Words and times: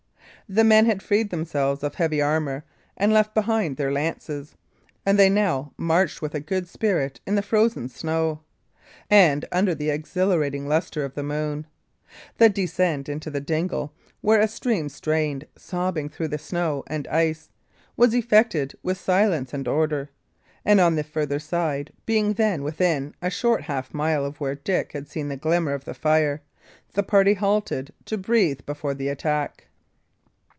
The 0.49 0.65
men 0.65 0.85
had 0.85 1.01
freed 1.01 1.29
themselves 1.29 1.81
of 1.81 1.95
heavy 1.95 2.21
armour, 2.21 2.65
and 2.97 3.13
left 3.13 3.33
behind 3.33 3.77
their 3.77 3.89
lances; 3.93 4.53
and 5.05 5.17
they 5.17 5.29
now 5.29 5.71
marched 5.77 6.21
with 6.21 6.31
a 6.33 6.39
very 6.43 6.43
good 6.43 6.67
spirit 6.67 7.21
in 7.25 7.35
the 7.35 7.41
frozen 7.41 7.87
snow, 7.87 8.41
and 9.09 9.45
under 9.49 9.73
the 9.73 9.89
exhilarating 9.89 10.67
lustre 10.67 11.05
of 11.05 11.13
the 11.13 11.23
moon. 11.23 11.67
The 12.37 12.49
descent 12.49 13.07
into 13.07 13.29
the 13.31 13.39
dingle, 13.39 13.93
where 14.19 14.41
a 14.41 14.47
stream 14.49 14.89
strained 14.89 15.47
sobbing 15.57 16.09
through 16.09 16.27
the 16.27 16.37
snow 16.37 16.83
and 16.87 17.07
ice, 17.07 17.49
was 17.95 18.13
effected 18.13 18.73
with 18.83 18.97
silence 18.97 19.53
and 19.53 19.69
order; 19.69 20.09
and 20.65 20.81
on 20.81 20.97
the 20.97 21.03
further 21.05 21.39
side, 21.39 21.93
being 22.05 22.33
then 22.33 22.61
within 22.61 23.15
a 23.21 23.29
short 23.29 23.61
half 23.61 23.93
mile 23.93 24.25
of 24.25 24.41
where 24.41 24.55
Dick 24.55 24.91
had 24.91 25.07
seen 25.07 25.29
the 25.29 25.37
glimmer 25.37 25.73
of 25.73 25.85
the 25.85 25.93
fire, 25.93 26.41
the 26.91 27.03
party 27.03 27.35
halted 27.35 27.93
to 28.03 28.17
breathe 28.17 28.59
before 28.65 28.93
the 28.93 29.07
attack. 29.07 29.67